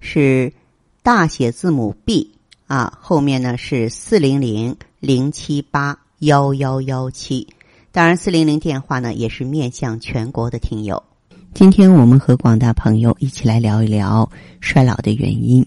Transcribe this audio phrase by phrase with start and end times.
[0.00, 0.52] 是
[1.02, 2.30] 大写字母 B
[2.66, 7.46] 啊，后面呢是四零零零七八幺幺幺七。
[7.90, 11.02] 当然，四零零电话呢也是面向全国的听友。
[11.54, 15.66] 今天我们和广大朋友一起来聊一聊衰老的原因。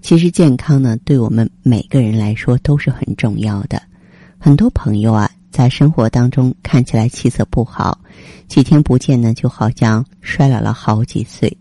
[0.00, 3.82] 其实健康呢，对我们每个人来说都是很重要的。
[4.38, 7.98] 很多朋友啊，在生活当中看起来气色不好，
[8.46, 11.54] 几天不见呢，就好像衰老了好几岁。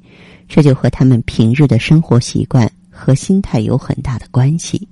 [0.47, 4.87] 这就和他们平日的生活习惯和心态有很大的关系。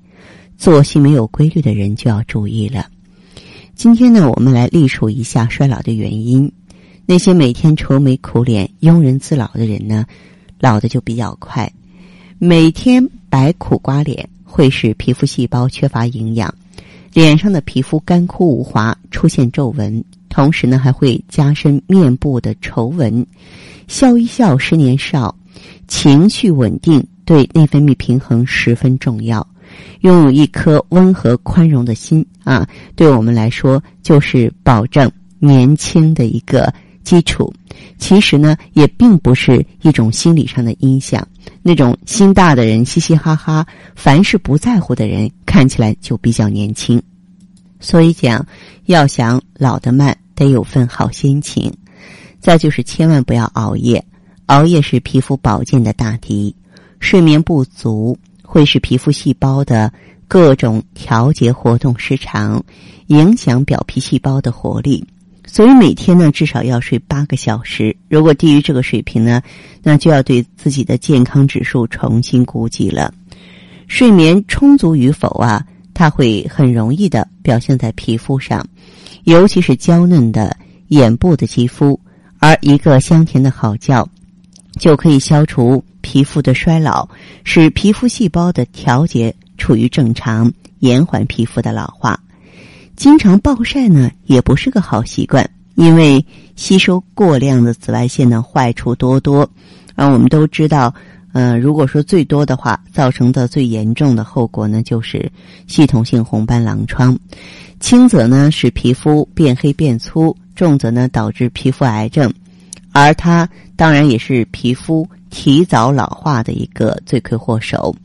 [0.58, 2.88] 作息没有规律的人就要注意了。
[3.76, 6.52] 今天呢，我们来历数一下衰老的原因。
[7.06, 10.06] 那些每天愁眉苦脸、庸人自扰的人呢，
[10.60, 11.70] 老的就比较快。
[12.38, 16.54] 每天白苦瓜脸会使皮肤细胞缺乏营养，
[17.14, 23.26] 脸上的皮肤干枯无华，出现皱纹，同时呢还会加深面部的愁纹。
[23.88, 25.36] 笑一笑，十年少。
[25.88, 29.46] 情绪稳定对内分泌平衡十分重要。
[30.02, 36.74] 拥有一颗温和宽容的心啊，对我们来说就是保证年轻的一个。
[37.04, 37.54] 基础，
[37.98, 41.28] 其实呢也并不是一种心理上的影响。
[41.62, 47.04] 那种心大的人嘻嘻哈哈，凡事不在乎的人，看起来就比较年轻。
[47.82, 48.48] 所以讲，
[48.86, 51.74] 要想老得慢，得有份好心情。
[52.40, 54.02] 再就是千万不要熬夜，
[54.48, 56.56] 熬夜是皮肤保健的大敌。
[57.00, 59.92] 睡眠不足会使皮肤细胞的
[60.28, 62.64] 各种调节活动失常，
[63.08, 65.06] 影响表皮细胞的活力。
[65.46, 67.96] 所以每天呢，至少要睡八个小时。
[68.08, 69.42] 如果低于这个水平呢，
[69.84, 73.14] 那就要对自己的健康指数重新估计了。
[73.88, 78.66] 睡眠充足与否啊，它会很容易的表现在皮肤上，
[79.26, 80.56] 尤其是娇嫩的
[80.88, 82.00] 眼部的肌肤。
[82.40, 84.08] 而一个香甜的好觉，
[84.80, 87.08] 就可以消除皮肤的衰老，
[87.44, 92.20] 使皮肤细胞的调节处于正常，延缓皮肤的老化。
[92.96, 96.24] 经常暴晒呢，也不是个好习惯，因为
[96.56, 99.50] 吸收过量的紫外线呢，坏处多多。
[99.96, 100.94] 而，我们都知道，
[101.34, 105.32] 呃，如果说最多的话，造成的最严重的后果呢，就是
[105.68, 107.18] 系统性红斑狼疮。
[107.80, 112.32] 轻则呢，使皮肤变黑变粗；重则呢，导致皮肤癌症。
[112.92, 117.96] 而它当然也是皮肤提早老化的一个罪魁祸首，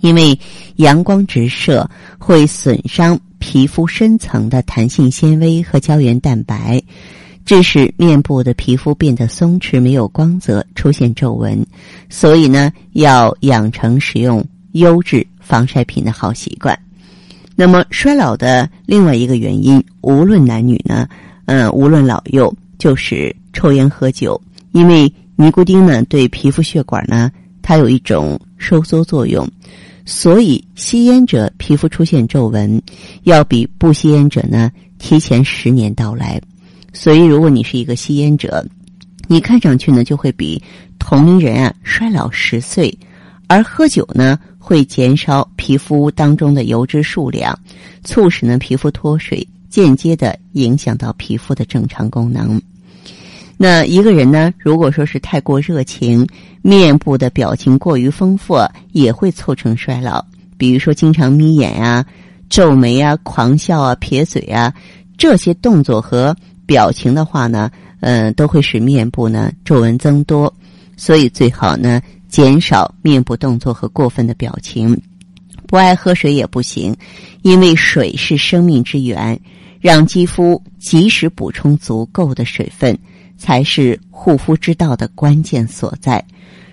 [0.00, 0.38] 因为
[0.76, 3.18] 阳光直射会损伤。
[3.38, 6.82] 皮肤深层的弹性纤维和胶原蛋白，
[7.44, 11.64] 致使面部的皮肤变得松弛、没有光泽，出现皱纹。
[12.08, 16.76] 所以呢，要养成使用优质防晒品的好习惯。
[17.54, 21.06] 那么，衰老的另外一个原因，无论男女呢，
[21.44, 24.40] 嗯，无论老幼，就是抽烟喝酒。
[24.76, 27.32] 因为尼古丁呢，对皮肤血管呢，
[27.62, 29.48] 它有一种收缩作用。
[30.04, 32.82] 所以，吸烟者皮肤出现皱纹，
[33.22, 36.38] 要比不吸烟者呢提前十年到来。
[36.92, 38.62] 所以，如果你是一个吸烟者，
[39.26, 40.62] 你看上去呢就会比
[40.98, 42.94] 同龄人啊衰老十岁。
[43.46, 47.58] 而喝酒呢会减少皮肤当中的油脂数量，
[48.04, 52.60] 促使呢皮肤脱水，间接的影响到皮肤的正常功能。
[53.56, 56.26] 那一个人呢，如果说是太过热情，
[56.60, 58.58] 面部的表情过于丰富，
[58.92, 60.24] 也会促成衰老。
[60.58, 62.04] 比如说，经常眯眼啊、
[62.50, 64.72] 皱眉啊、狂笑啊、撇嘴啊，
[65.16, 66.36] 这些动作和
[66.66, 70.52] 表情的话呢，嗯，都会使面部呢皱纹增多。
[70.96, 74.98] 所以最好呢，减少面部动作和过分的表情。
[75.66, 76.94] 不爱喝水也不行，
[77.42, 79.38] 因为水是生命之源，
[79.80, 82.96] 让肌肤及时补充足够的水分。
[83.36, 86.24] 才是护肤之道的关键所在。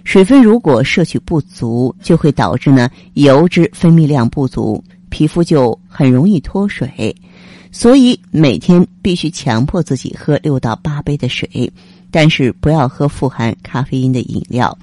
[0.03, 7.15] 水分如果摄取不足，就会导致呢油脂分泌量不足，皮肤就很容易脱水。
[7.71, 11.71] 所以每天必须强迫自己喝六到八杯的水，
[12.11, 14.77] 但是不要喝富含咖啡因的饮料。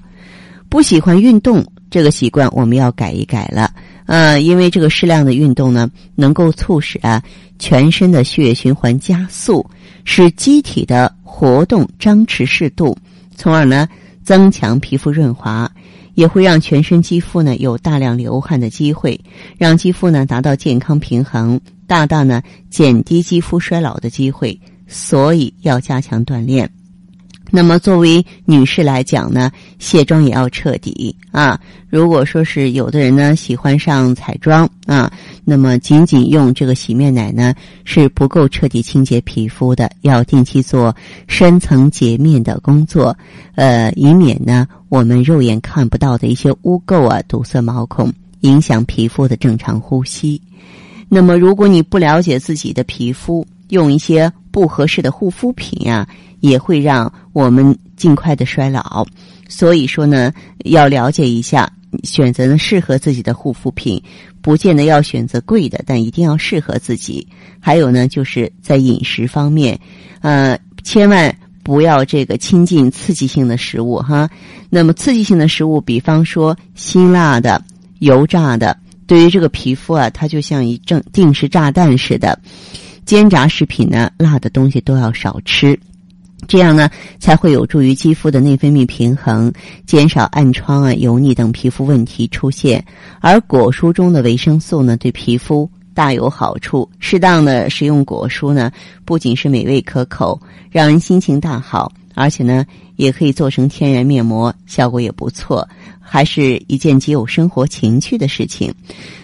[0.71, 3.71] 不喜欢运动这个习惯，我们要改一改了。
[4.07, 7.23] 呃，因为这个适量的运动呢，能够促使啊
[7.59, 9.69] 全身的血液循环加速，
[10.05, 11.15] 使机体的。
[11.33, 12.97] 活动张弛适度，
[13.37, 13.89] 从而呢
[14.25, 15.71] 增强皮肤润滑。
[16.15, 19.19] 也会让全身肌肤呢有大量流汗的机会，
[19.57, 24.61] 让肌肤呢达到健康平衡，大大呢减低肌肤衰老的机会。
[24.87, 26.69] 所以要加强锻炼。
[27.51, 31.61] 那么作为女士来讲呢，卸妆也要彻底啊。
[31.89, 35.13] 如果说是有的人呢喜欢上彩妆啊，
[35.45, 37.53] 那么仅仅用这个洗面奶呢
[37.85, 40.95] 是不够彻底清洁皮肤的，要定期做
[41.27, 43.17] 深层洁面的工作，
[43.57, 50.41] 呃，以免呢我们肉眼看不到的一些污垢啊堵塞毛孔，影响皮肤的正常呼吸。
[51.09, 56.07] 那么如果你不了解自己的皮肤，用一些不合适的护肤品呀。
[56.41, 59.07] 也会让我们尽快的衰老，
[59.47, 60.33] 所以说呢，
[60.65, 61.71] 要了解一下，
[62.03, 64.03] 选择呢适合自己的护肤品，
[64.41, 67.29] 不见得要选择贵的，但一定要适合自己。
[67.61, 69.79] 还有呢，就是在饮食方面，
[70.23, 74.31] 呃，千万不要这个亲近刺激性的食物哈。
[74.71, 77.63] 那么刺激性的食物，比方说辛辣的、
[77.99, 78.75] 油炸的，
[79.07, 82.41] 对于这个皮肤啊，它就像一正定时炸弹似的。
[83.05, 85.79] 煎炸食品呢，辣的东西都要少吃。
[86.49, 86.89] 这样呢，
[87.19, 89.53] 才会有助于肌肤的内分泌平衡，
[89.87, 92.83] 减少暗疮啊、油腻等皮肤问题出现。
[93.21, 96.89] 而果蔬中的维生素呢，对皮肤大有好处。
[96.99, 98.73] 适当的食用果蔬呢，
[99.05, 102.65] 不仅是美味可口，让人心情大好，而且呢，
[102.97, 105.69] 也可以做成天然面膜，效果也不错，
[106.01, 108.75] 还是一件极有生活情趣的事情。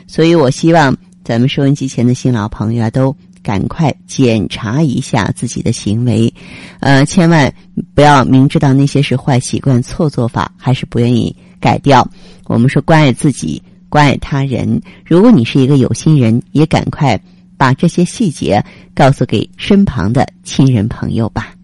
[0.06, 0.94] 所以我希望
[1.25, 3.17] 咱们收音机前的新老朋友啊，都。
[3.46, 6.34] 赶快检查一下自己的行为，
[6.81, 7.54] 呃，千万
[7.94, 12.04] 不要明知道那些是坏习惯、错做法，还是不愿意改掉。
[12.46, 14.82] 我们说关爱自己，关爱他人。
[15.04, 17.16] 如果你是一个有心人，也赶快
[17.56, 18.60] 把这些细节
[18.93, 21.54] 告诉给身旁的亲人朋友吧。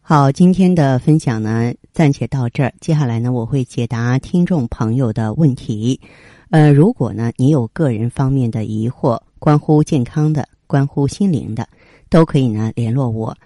[0.00, 2.72] 好，今天的分享呢，暂且到这儿。
[2.80, 5.98] 接下来呢，我会解答听众朋友的问题。
[6.50, 10.48] 呃，如果呢，你有个人方面的疑惑，关乎健康的。
[10.68, 11.68] 关乎心灵的，
[12.08, 13.36] 都可以呢联络我。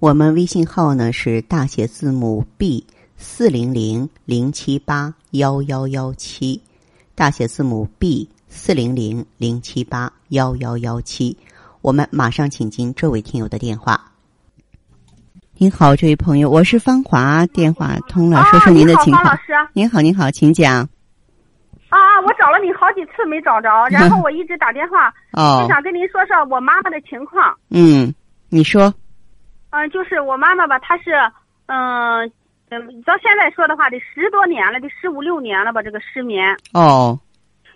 [0.00, 2.84] 我们微信号呢是大写字母 B
[3.16, 6.60] 四零零零七八幺幺幺七，
[7.14, 11.34] 大写字母 B 四零零零七八幺幺幺七。
[11.80, 14.10] 我们马上请进这位听友的电话。
[15.56, 19.38] 您好，这位朋友，我是芳华，电话通了，说说您的情况。
[19.72, 20.86] 您好，您好，请讲。
[22.26, 25.12] 我找了你好几次没找着，然后我一直打电话，
[25.62, 27.56] 就想跟您说说我妈妈的情况。
[27.70, 28.12] 嗯，
[28.50, 28.92] 你说。
[29.70, 31.12] 嗯，就是我妈妈吧，她是
[31.66, 32.22] 嗯
[32.70, 36.56] 嗯，到现在说的话得十多年了，得十五六年了吧，这个失眠。
[36.72, 37.18] 哦。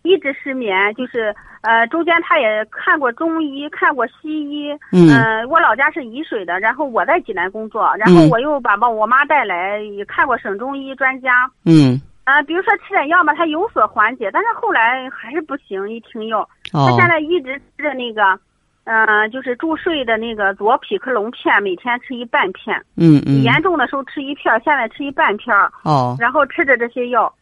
[0.03, 4.71] 一直失眠，就是呃，中间她也看过中医，看过西医。
[4.93, 5.47] 嗯。
[5.51, 11.51] 我老家是沂水的，然后我在济南工作，然后我又把把我妈带来，也看过省中医专家。
[11.67, 12.01] 嗯。
[12.31, 15.91] 啊，比如说吃点药吧，他有所缓解，但是后来还是不行。
[15.91, 18.39] 一停药，他现在一直吃着那个，
[18.85, 22.81] 嗯，就是助睡的那个左匹克隆片，每天吃一半片。
[22.97, 23.43] 嗯嗯。
[23.43, 25.53] 严重的时候吃一片，现在吃一半片。
[25.83, 26.17] 哦。
[26.21, 27.35] 然后吃着这些药。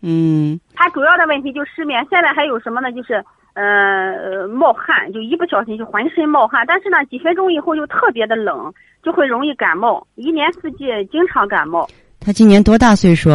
[0.00, 0.58] 嗯。
[0.74, 2.90] 他主要的问题就失眠，现在还有什么呢？
[2.92, 11.86] 就是呃冒汗，就一不小心就浑身冒汗，但是呢几分钟以后就特别的冷，就会容易感冒，一年四季经常感冒。
[12.20, 13.30] 他今年多大岁数？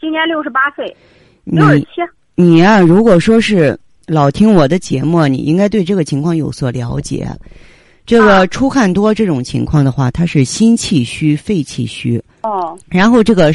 [0.00, 0.96] 今年六十八岁，
[1.44, 1.86] 六十七。
[2.34, 7.28] 你呀，如果说是老听我的节目，你应该对这个情况有所了解。
[8.06, 12.20] 这个出汗多这种情况的话，它是心气虚、肺气虚。
[12.42, 12.76] 哦。
[12.88, 13.52] 然后这个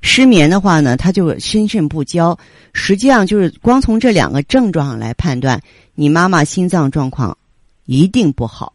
[0.00, 2.38] 失眠的话呢，它就心肾不交。
[2.72, 5.60] 实际上就是光从这两个症状来判断，
[5.96, 7.36] 你妈妈心脏状况
[7.86, 8.72] 一定不好，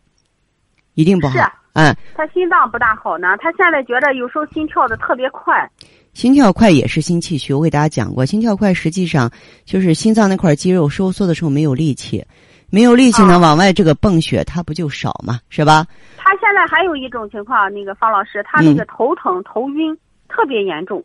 [0.94, 1.36] 一定不好。
[1.36, 1.52] 是。
[1.72, 1.96] 嗯。
[2.14, 5.68] 她心脏不大好呢，她现在觉得有时候心跳的特别快。
[6.14, 9.32] 心跳快也是心气虚，我给大家讲过，心跳快实际上
[9.66, 12.24] 就是心脏那块肌肉收缩的时候没有力气，
[12.70, 15.88] 没有力气呢，往外这个泵血它不就少嘛，是吧？
[16.18, 19.96] 他现在还有一种情况，那个方老师，他那个头疼、头晕
[20.30, 21.04] 特别严重。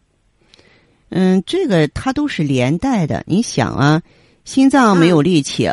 [1.09, 3.25] 嗯，这个他都是连带的。
[3.27, 4.03] 你想啊，
[4.45, 5.71] 心脏没有力气，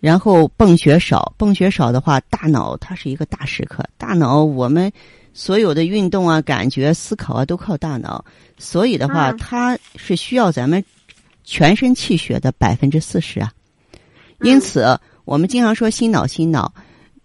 [0.00, 4.90] 然后泵血少，泵血少的话，大脑它是一个大时刻，大脑我们。
[5.32, 8.24] 所有的运动啊、感觉、思考啊，都靠大脑，
[8.58, 10.84] 所以的话，它是需要咱们
[11.44, 13.52] 全身气血的百分之四十啊。
[14.42, 16.72] 因此，我们经常说心脑心脑，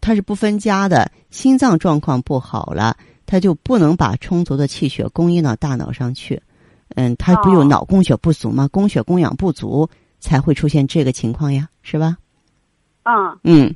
[0.01, 1.11] 它是不分家的。
[1.31, 2.95] 心脏状况不好了，
[3.25, 6.41] 它就不能把充足的气血供应到大脑上去。
[6.95, 8.69] 嗯，它不有脑供血不足吗？
[8.71, 9.89] 供血供氧不足
[10.21, 12.17] 才会出现这个情况呀，是吧？
[13.03, 13.37] 嗯。
[13.43, 13.75] 嗯。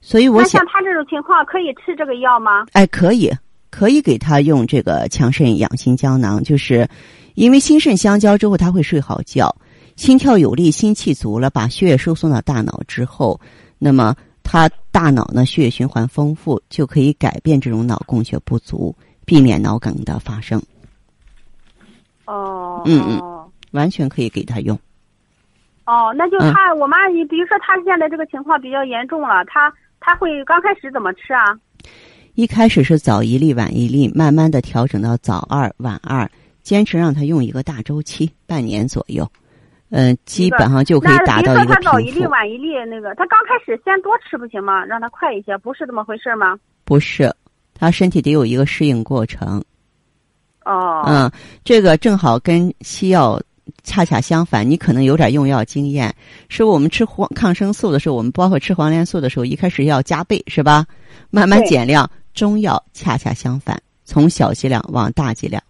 [0.00, 2.64] 所以我想，像他这种情况可以吃这个药吗？
[2.72, 3.30] 哎，可以，
[3.70, 6.88] 可以给他用这个强肾养心胶囊，就是
[7.34, 9.54] 因为心肾相交之后，他会睡好觉，
[9.96, 13.38] 心跳有力，心气足了，把血液输送到大脑之后，
[13.78, 18.94] 那么他大脑呢血液循环丰富，就可以改变这种脑供血不足，
[19.26, 20.60] 避免脑梗的发生。
[22.24, 24.78] 哦，嗯嗯，完全可以给他用。
[25.84, 31.44] 哦，那就他，我妈，你比如说他现在这个情况比较严重了，他他会刚开始怎么吃啊？
[32.34, 36.28] 一开始是早一粒晚一粒，慢慢的调整到早二晚二，
[36.62, 39.30] 坚持让他用一个大周期，半年左右，
[39.90, 44.84] 嗯，基本上就可以达到一个他早一粒晚一粒，那个他刚开始先多吃不行吗？
[44.84, 46.58] 让他快一些，不是这么回事吗？
[46.84, 47.30] 不是，
[47.74, 49.62] 他身体得有一个适应过程。
[50.64, 51.04] 哦。
[51.06, 51.30] 嗯，
[51.62, 53.40] 这个正好跟西药。
[53.82, 56.14] 恰恰相反，你可能有点用药经验。
[56.48, 60.86] 是我们吃黄抗生素的时候，我们包括吃黄连素的时候，一开始要加倍，是吧？
[61.30, 62.08] 慢慢减量。
[62.32, 65.60] 中药恰恰相反，从小剂量往大剂量。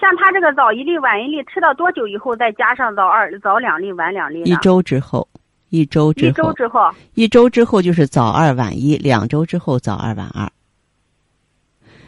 [0.00, 4.42] 像他这个早一粒晚一粒，吃到多久以后再加上早二早两粒晚两粒？
[4.42, 5.26] 一周之后，
[5.68, 10.50] 一周之后，一周之后，一周之后就是早二晚一，两周之后早二晚二。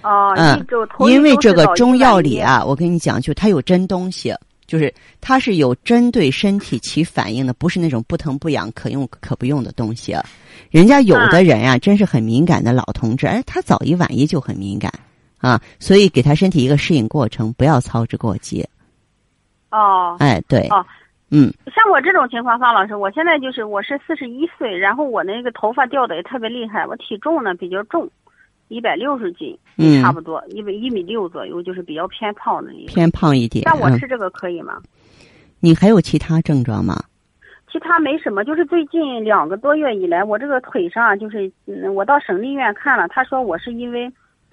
[0.03, 0.67] 哦，嗯，
[1.09, 4.35] 因为这个中药里啊，我跟你讲，就它有真东西。
[4.67, 10.15] 就是它是有针对身体起反应的，不是那种不疼不痒、可用可不用的东西。
[10.71, 14.93] 人家有的人啊，真是很敏感的老同志，哎，他早一晚一就很敏感
[15.39, 18.67] 啊，所以给他身体一个适应过程，不要操之过急。
[19.71, 20.85] 哦，哎，对，哦，
[21.31, 28.09] 嗯，像我这种情况，方老师，我现在就是我是四十一岁，然后我那个头发掉的也特别厉害，我体重呢比较重。
[28.69, 33.65] 一百六十斤，嗯，差不多一百一米六左右，就是比较偏胖的一偏胖一点。
[33.65, 34.81] 像我吃这个可以吗？
[35.61, 37.05] 你还有其他症状吗？
[37.71, 44.11] 其他没什么，就是最近两个多月以来，我这个腿上就是，嗯，我到省立医院看了，他说我是因为，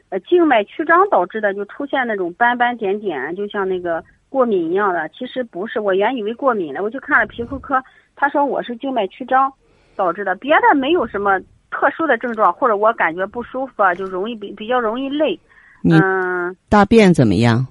[0.09, 5.09] 呃，静脉曲张导致的，就出现那种斑斑点点，就像那个过敏一样的。
[5.09, 7.81] 其实不是，我原以为过敏了，我去看了皮肤科，
[8.15, 9.51] 他说我是静脉曲张
[9.95, 11.39] 导致的，别的没有什么。
[11.73, 15.37] 特殊的症状，或者我感觉不舒服啊，就容易比比较容易累。
[15.83, 17.67] 嗯，大便怎么样？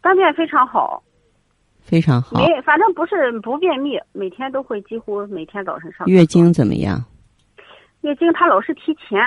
[0.00, 1.02] 大便非常好，
[1.80, 2.38] 非常好。
[2.38, 6.06] 没，反正不是不便秘，每天都会几乎每天早晨上。
[6.06, 7.04] 月经怎么样？
[8.02, 9.20] 月经它老是提前。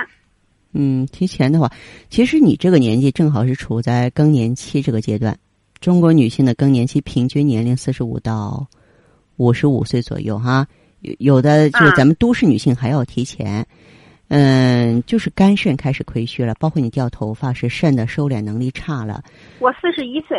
[0.72, 1.70] 嗯，提前的话，
[2.08, 5.36] 其实你这个年纪正好是处在更年期这个阶段。
[5.80, 8.66] 中国女性的更年期平均年龄四十五到
[9.36, 10.66] 五十五岁左右，哈，有
[11.18, 13.66] 有的就是咱们都市女性还要提前。
[14.28, 19.22] 嗯，就是肝肾开始亏虚了，包括你掉头发，是肾的收敛能力差了。
[19.60, 20.36] 我四十一岁，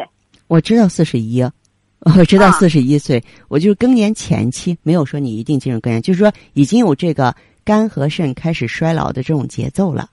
[0.48, 1.42] 我知道四十一，
[2.04, 7.34] 我知道四十一岁，我就是更年前期，没有说你一定进入更年，就是说已经有这个
[7.64, 10.10] 肝和肾开始衰老的这种节奏了。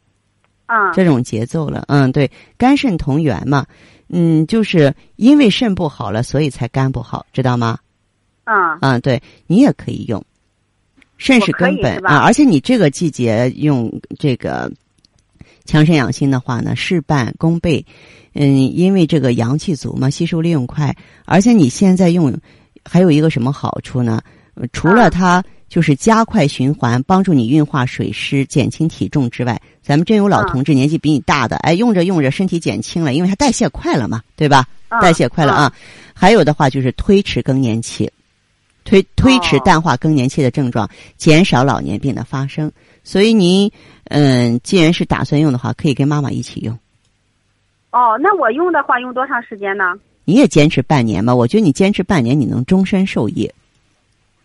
[0.66, 3.66] 啊，这种节奏了，嗯，对，肝肾同源嘛，
[4.08, 7.76] 嗯，就是因为肾不好了，所以才肝不好，知道吗？
[8.44, 10.24] 啊，嗯，对你也可以用。
[11.24, 14.70] 肾是根本啊，而且你这个季节用这个
[15.64, 17.84] 强肾养心的话呢，事半功倍。
[18.34, 22.36] 嗯，因为这个阳气足嘛，吸收利用快，而且你现在用
[22.84, 24.20] 还有一个什么好处呢？
[24.72, 34.66] 除了它就是加快循环，帮助你运化水湿，减轻体重之外，咱们真有老同志年纪比你大的，哎，用着用着身体减轻了，因为它代谢快了嘛，对吧？
[35.00, 35.72] 代谢快了啊。
[36.12, 38.10] 还有的话就是推迟更年期。
[38.84, 42.70] 推推迟淡化更年期的症状，减少老年病的发生。
[43.02, 43.70] 所以您，
[44.04, 46.78] 嗯，既然是打算用的话，可以跟妈妈一起用。
[47.90, 49.94] 哦，那我用的话用多长时间呢？
[50.24, 53.50] 你也坚持半年吧，我觉得你坚持半年，你能终身受益。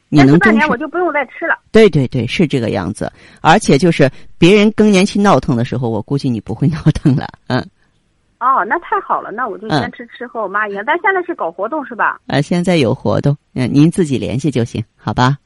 [0.09, 1.57] 你能半年我就不用再吃了。
[1.71, 3.11] 对对对，是这个样子。
[3.41, 7.27] 而且就是别人更年期闹腾的时候，我估计你不会闹腾了。
[7.47, 7.65] 嗯。
[8.39, 10.83] 哦，那太好了，那我就坚持吃和我妈一样。
[10.85, 12.19] 但现在是搞活动是吧？
[12.27, 15.37] 呃，现在有活动，嗯，您自己联系就行，好吧？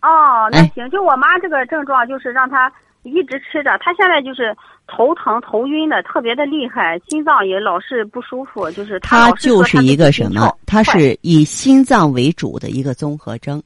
[0.00, 2.72] 哦，那行，就我妈这个症状就是让她
[3.02, 4.56] 一直吃着，她现在就是
[4.86, 10.56] 头疼头晕的特别的厉害，心脏也老是不舒服，就是她就是一个什么？
[10.66, 13.60] 她是以心脏为主的一个综合征。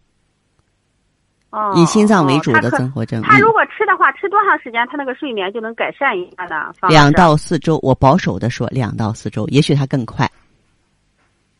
[1.76, 3.22] 以心脏为主的综合症。
[3.22, 6.72] 他如果吃的话，吃多长时间，他那个睡眠就能改善一下呢？
[6.88, 10.30] 两到四周，我保守的说，两到四周，也许他更快。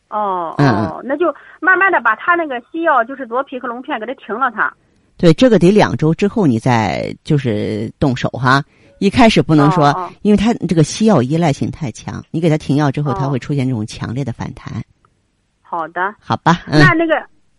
[0.09, 4.51] 哦哦，那就慢慢的把他那个西药，就是左匹克隆片，给他停了。
[4.51, 4.71] 他。
[5.17, 8.63] 对，这个得两周之后你再就是动手哈。
[8.99, 14.81] 一开始不能说，因为他这个西药依赖性太强，你给他停药之后，他会出现这种强烈的反弹。
[15.61, 16.13] 好的。
[16.19, 16.63] 好吧。
[16.67, 17.13] 那那个。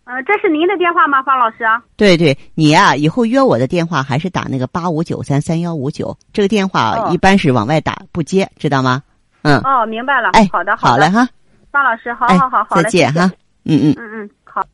[0.09, 1.57] 嗯，这是您的电话吗，方老师？
[1.97, 9.03] 对对，你呀、以后约我的电话还是打那个八五九三三幺五九，这个电话哦一般是往外打，不接，知道吗？
[9.41, 10.29] 嗯，哦，明白了。
[10.29, 10.77] 哎，好的，的。
[10.77, 11.27] 好嘞哈，
[11.71, 13.25] 方老师，好哎好好再见哈。，
[13.65, 13.95] 嗯嗯。
[13.97, 14.65] 嗯嗯，好。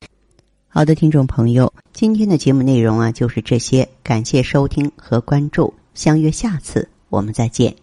[0.70, 7.83] 好的，听众朋友，今天的节目内容啊就是这些，感谢收听和关注，相约下次我们再见。